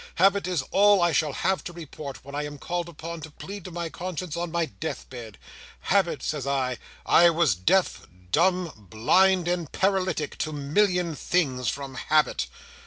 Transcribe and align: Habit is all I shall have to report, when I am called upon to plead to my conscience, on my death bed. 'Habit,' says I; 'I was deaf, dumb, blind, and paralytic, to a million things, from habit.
Habit 0.15 0.47
is 0.47 0.63
all 0.71 0.99
I 0.99 1.11
shall 1.11 1.31
have 1.31 1.63
to 1.65 1.73
report, 1.73 2.25
when 2.25 2.33
I 2.33 2.43
am 2.43 2.57
called 2.57 2.89
upon 2.89 3.21
to 3.21 3.29
plead 3.29 3.63
to 3.65 3.71
my 3.71 3.89
conscience, 3.89 4.35
on 4.35 4.51
my 4.51 4.65
death 4.65 5.07
bed. 5.11 5.37
'Habit,' 5.81 6.23
says 6.23 6.47
I; 6.47 6.79
'I 7.05 7.29
was 7.29 7.53
deaf, 7.53 8.07
dumb, 8.31 8.87
blind, 8.89 9.47
and 9.47 9.71
paralytic, 9.71 10.39
to 10.39 10.49
a 10.49 10.53
million 10.53 11.13
things, 11.13 11.69
from 11.69 11.93
habit. 11.93 12.47